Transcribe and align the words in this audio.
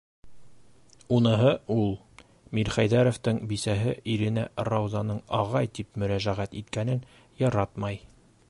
Уныһы- 1.17 1.51
ул, 1.75 1.91
Мирхәйҙәровтың 2.59 3.41
бисәһе 3.53 3.95
иренә 4.15 4.47
Раузаның 4.73 5.23
«ағай» 5.43 5.73
тип 5.81 6.03
мөрәжәғәт 6.05 6.61
иткәнен 6.63 7.09
яратмай. 7.45 8.07